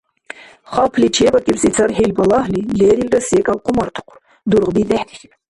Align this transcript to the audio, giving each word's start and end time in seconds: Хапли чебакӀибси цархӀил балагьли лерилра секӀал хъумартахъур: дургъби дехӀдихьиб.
Хапли 0.71 1.07
чебакӀибси 1.15 1.69
цархӀил 1.75 2.11
балагьли 2.17 2.61
лерилра 2.79 3.19
секӀал 3.27 3.59
хъумартахъур: 3.63 4.17
дургъби 4.49 4.83
дехӀдихьиб. 4.89 5.31